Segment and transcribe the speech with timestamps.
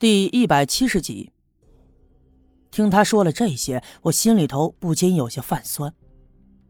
[0.00, 1.30] 第一百七十集。
[2.70, 5.92] 听他说了这些，我心里头不禁有些泛酸。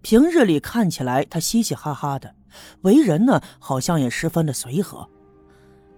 [0.03, 2.35] 平日里看起来他嘻嘻哈哈的，
[2.81, 5.09] 为人呢好像也十分的随和。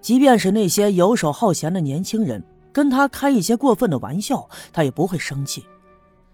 [0.03, 5.65] 即便是那些游手好闲的年轻人跟他开一些过分的玩笑，他也不会生气。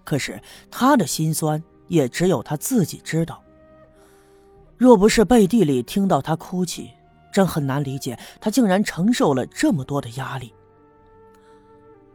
[0.02, 3.40] 可是他的心酸也只有他自己知道。
[4.76, 6.90] 若不是背地里听到他哭泣，
[7.32, 10.52] 真很难理解他竟然承受了这么多的压力。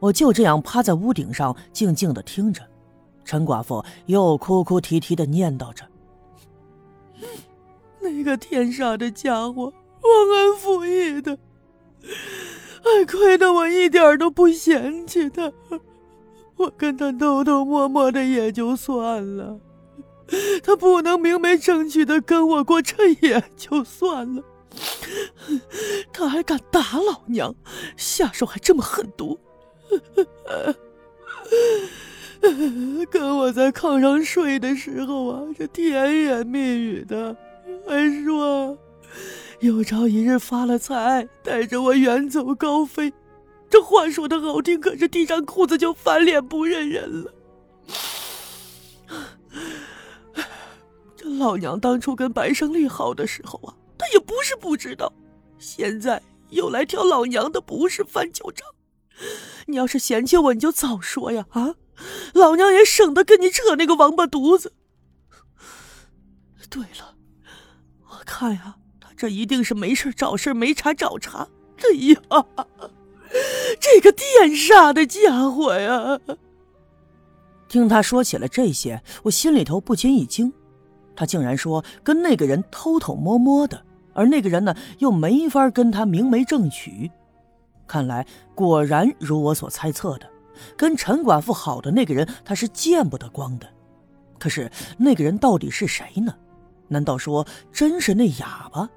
[0.04, 2.61] 我就这样趴在屋顶上，静静的听着，
[3.23, 5.86] 陈寡妇又哭哭啼啼的念叨着
[8.04, 11.37] ：“那个天杀的家伙，忘恩负义的，
[12.83, 15.50] 还亏得我一点都不嫌弃他，
[16.57, 19.57] 我跟他偷偷摸摸的也就算了，
[20.65, 24.43] 他不能明媒正娶的跟我过，这也就算了，
[26.11, 27.56] 他还敢打老娘，
[27.95, 29.39] 下手还这么狠毒。”
[33.09, 37.36] 跟我在炕上睡的时候啊，这甜言蜜语的，
[37.88, 38.78] 还说
[39.59, 43.14] 有朝一日发了财，带着我远走高飞。
[43.70, 47.34] 这话说的好听，可是提上裤子就翻脸不认人了。
[51.16, 55.11] 这老娘当初跟白胜利好的时候啊，他也不是不知道，
[55.58, 58.67] 现在又来挑老娘的不是翻旧账。
[59.67, 61.45] 你要是嫌弃我，你就早说呀！
[61.52, 61.75] 啊，
[62.33, 64.73] 老娘也省得跟你扯那个王八犊子。
[66.70, 67.16] 对了，
[68.09, 71.47] 我看呀，他这一定是没事找事，没茬找茬。
[71.78, 72.17] 哎呀，
[73.80, 76.20] 这个电杀的家伙呀！
[77.67, 80.52] 听他说起了这些，我心里头不禁一惊。
[81.16, 87.11] 他竟然说跟那个人偷偷摸摸的，而那个人呢，又没法跟他明媒正娶。
[87.94, 90.27] 看来果然如我所猜测的，
[90.75, 93.69] 跟陈寡妇好的那个人，他是见不得光的。
[94.39, 96.33] 可是那个人到底是谁呢？
[96.87, 98.89] 难道说真是那哑巴？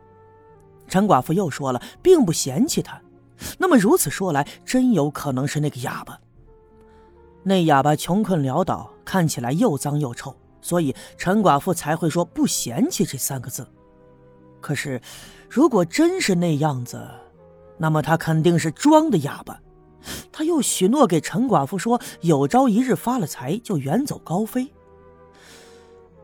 [0.89, 2.99] 陈寡妇又说了，并不嫌弃他。
[3.59, 6.19] 那么如此说来，真有可能是那个哑巴。
[7.43, 13.69] 那哑巴穷困潦倒，看起来又脏又臭，所以陈寡妇才会说不嫌弃这三个字。
[14.59, 14.99] 可是，
[15.51, 17.07] 如果真是那样子，
[17.79, 19.61] 那么他肯定是装的哑巴，
[20.33, 24.73] 他又许诺给陈寡妇说，有朝一日发了财就远走高飞。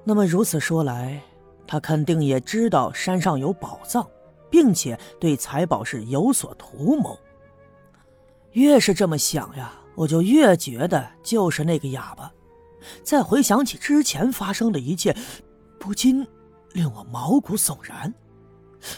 [0.04, 1.22] 那么如此说来，
[1.66, 4.08] 他肯定也知道山上有宝藏，
[4.50, 7.18] 并且对财宝是有所图谋。
[8.52, 12.32] 越是这么想呀，我就越觉得就是那个哑巴。
[13.04, 15.16] 再回想起之前发生的一切，
[15.78, 16.26] 不禁
[16.72, 18.12] 令我毛骨悚然。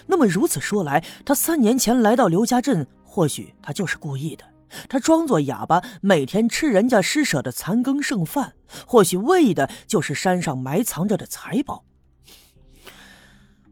[0.07, 4.45] 那么如此说来，他三年前来到刘家镇，或许他就是故意的。
[4.89, 8.55] 他装作哑巴，每天吃人家施舍的残羹剩饭，
[8.87, 11.85] 或许为的就是山上埋藏着的财宝。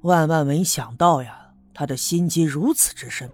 [0.02, 3.28] 万万没想到呀，他的心机如此之深。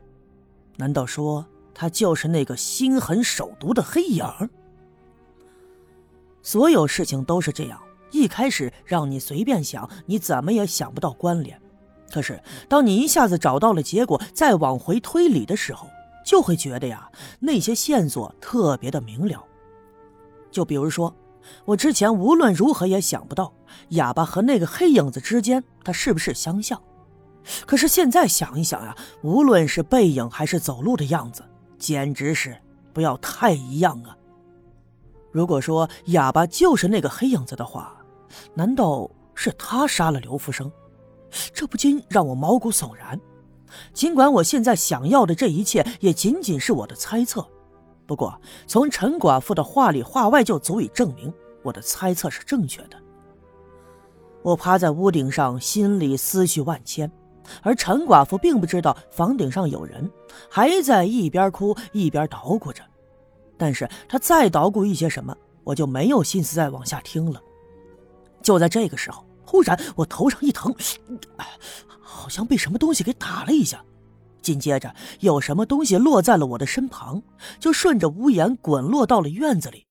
[0.76, 4.24] 难道说他就是那个心狠手毒的黑影？
[6.42, 7.78] 所有事情都是这样，
[8.12, 11.60] 一开始让你随便想，你怎么也想不到关联。
[12.10, 15.88] 可是，当你一下子找到了结果，再往回推理的时候，
[16.24, 17.10] 就会觉得呀，
[17.40, 19.44] 那些线索特别的明了。
[20.50, 21.14] 就比如说，
[21.64, 23.52] 我之前无论如何也想不到
[23.90, 26.80] 哑巴和那个黑影子之间，他是不是相像？
[27.66, 31.42] 可是现在想一想呀，无论是背影还是走路的样子，
[31.78, 32.56] 简直是
[32.92, 34.16] 不要太一样啊！
[35.30, 37.94] 如果说哑巴就是那个黑影子的话，
[38.54, 40.70] 难道是他杀了刘福生？
[41.52, 43.20] 这不禁让我毛骨悚然。
[43.92, 47.46] 尽管我现在想要的这一切也仅仅是我的猜测，
[48.06, 51.30] 不过从陈寡妇的话里话外就足以证明
[51.62, 52.96] 我的猜测是正确的。
[54.42, 57.12] 我趴在屋顶上，心里思绪万千，
[57.62, 60.10] 而陈寡妇并不知道房顶上有人，
[60.48, 62.82] 还在一边哭一边捣鼓着。
[63.58, 67.42] 但是她再捣鼓一些什么，我就没有心思再往下听了。
[68.40, 69.27] 就在这个时候。
[69.48, 70.74] 忽然，我头上一疼，
[72.02, 73.82] 好像被什么东西给打了一下。
[74.42, 77.22] 紧接着，有什么东西落在了我的身旁，
[77.58, 79.86] 就顺着屋檐滚落到了院子里。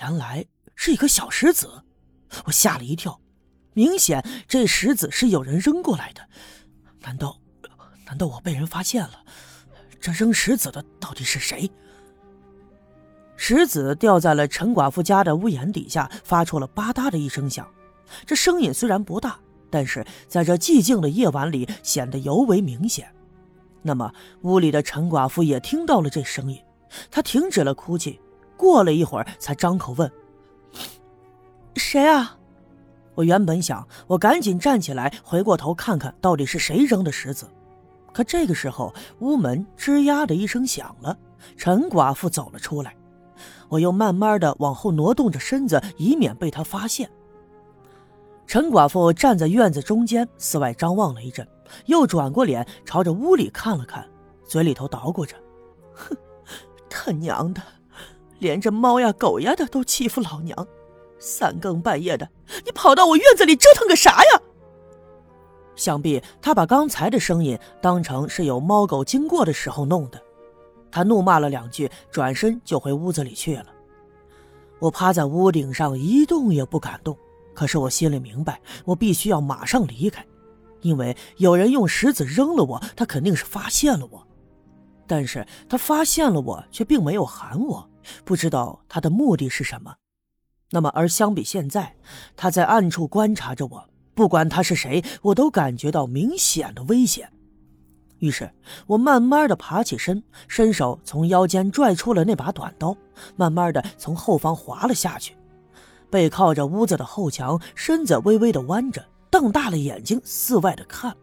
[0.00, 0.46] 原来
[0.76, 1.82] 是一颗小石子，
[2.44, 3.20] 我吓了一跳。
[3.72, 6.24] 明显，这石子是有人扔过来的。
[7.00, 7.36] 难道，
[8.06, 9.24] 难道我被人发现了？
[10.00, 11.68] 这扔石子的到底是谁？
[13.36, 17.68] 石子掉在了陈寡妇家的屋檐底下，发出了吧嗒的一声响。
[18.26, 19.38] 这声音虽然不大，
[19.70, 23.10] 但是在这寂静的夜晚里显得尤为明显。
[23.82, 24.12] 那么
[24.42, 26.60] 屋里的陈寡妇也听到了这声音，
[27.10, 28.20] 她停止了哭泣，
[28.56, 30.10] 过了一会儿才张口问
[31.76, 32.36] ：“谁啊？”
[33.16, 37.48] 我原本想，我赶紧站起来，回过头看看到底是谁扔的石子。
[38.12, 41.16] 可这个时候，屋门吱呀的一声响了，
[41.56, 42.94] 陈寡妇走了出来。
[43.68, 47.10] 我又慢慢的往后挪动着身子，以免被她发现。
[48.50, 51.46] 陈寡妇站在院子中间，四外张望了一阵，
[51.86, 54.04] 又转过脸朝着屋里看了看，
[54.44, 55.36] 嘴里头捣鼓着
[55.94, 56.16] ：“哼，
[56.88, 57.62] 他娘的，
[58.40, 60.66] 连这猫呀狗呀的都欺负老娘，
[61.20, 62.28] 三更半夜的，
[62.64, 64.42] 你跑到我院子里折腾个啥呀？”
[65.76, 70.20] 想必他把刚才的声音当成是有猫狗经过的时候弄的。
[70.90, 73.66] 他怒骂了两句，转身就回屋子里去了。
[74.80, 77.16] 我趴在屋顶上一动也不敢动。
[77.54, 80.24] 可是我心里明白，我必须要马上离开，
[80.80, 84.26] 因为有人用石子扔了我，他肯定是发现了我。
[85.06, 87.90] 但是他发现了我，却并没有喊我，
[88.24, 89.94] 不知道他的目的是什么。
[90.70, 91.96] 那么，而相比现在，
[92.36, 97.28] 他在暗处观察着我，不管他是谁，我都感觉到明显的危险。
[98.20, 98.48] 于是
[98.86, 102.96] 我慢慢的爬起身，伸手从腰间拽出了那把短刀，
[103.34, 105.34] 慢慢的从后方滑了下去。
[106.10, 111.16] 背靠着屋子的后墙，身子微微的弯着，瞪大了眼睛四外的看。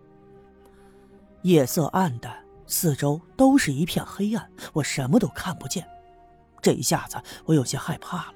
[1.43, 2.33] 夜色暗淡，
[2.65, 5.85] 四周都是一片黑暗，我什么都看不见。
[6.61, 8.35] 这一下子，我有些害怕了，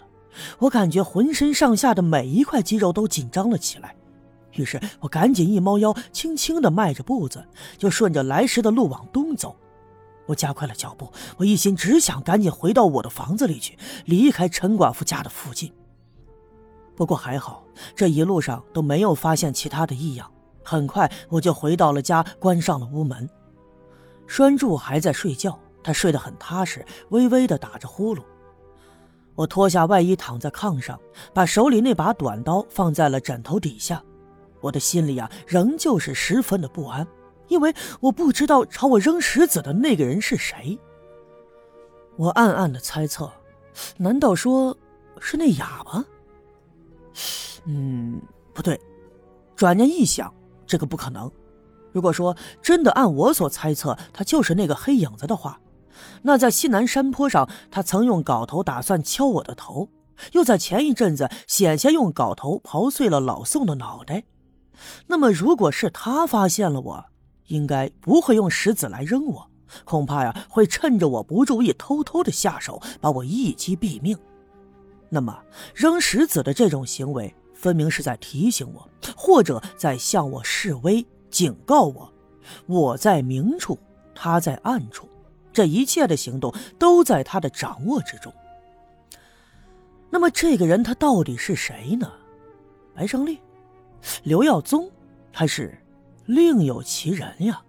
[0.60, 3.96] 我感觉浑身上下的每一块肌肉都紧张了起来。
[4.54, 7.44] 于是我赶紧一猫腰，轻轻的迈着步子，
[7.78, 9.56] 就顺着来时的路往东走。
[10.28, 15.74] 我加快了脚步，我一心只想赶紧回到我的房子里去，离开陈寡妇家的附近。
[17.02, 17.64] 不过还好，
[17.96, 20.32] 这一路上都没有发现其他的异样。
[20.64, 23.28] 很快我就回到了家，关上了屋门。
[24.28, 28.22] 栓柱还在睡觉，他睡得很踏实，微微的打着呼噜。
[29.34, 31.00] 我脱下外衣，躺在炕上，
[31.34, 34.00] 把手里那把短刀放在了枕头底下。
[34.60, 37.08] 我的心里啊，仍旧是十分的不安，
[37.48, 40.78] 因为我不知道朝我扔石子的那个人是谁。
[42.16, 43.28] 我暗暗的猜测，
[43.98, 44.78] 难道说
[45.20, 46.06] 是那哑巴？
[47.66, 48.22] 嗯，
[48.54, 48.80] 不对。
[49.56, 50.34] 转念一想，
[50.66, 51.32] 这个不可能。
[51.92, 55.60] 如果说真的按我所猜测，他就是那个黑影子的话，
[56.24, 59.90] 那在西南山坡上，他曾用镐头打算敲我的头，
[60.32, 64.24] 又在前一阵子险些用镐头刨碎了老宋的脑袋。
[65.08, 67.06] 那么，如果是他发现了我，
[67.48, 69.52] 应该不会用石子来扔我，
[69.84, 74.18] 恐怕呀会趁着我不注意，偷偷的下手，把我一击毙命。
[75.14, 75.38] 那么，
[75.76, 82.14] 扔石子的这种行为，分明是在提醒我，或者在向我示威，警告我，
[82.66, 83.78] 我在明处，
[84.16, 85.10] 他在暗处，
[85.52, 88.34] 这一切的行动都在他的掌握之中。
[90.10, 92.10] 那么，这个人他到底是谁呢？
[92.96, 93.38] 白胜利、
[94.24, 94.90] 刘耀宗，
[95.34, 95.78] 还是
[96.26, 97.62] 另有其人呀？